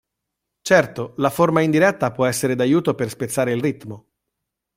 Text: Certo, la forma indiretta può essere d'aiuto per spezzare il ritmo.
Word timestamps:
Certo, 0.63 1.13
la 1.17 1.29
forma 1.29 1.61
indiretta 1.61 2.11
può 2.11 2.25
essere 2.25 2.55
d'aiuto 2.55 2.95
per 2.95 3.09
spezzare 3.09 3.51
il 3.53 3.61
ritmo. 3.61 4.07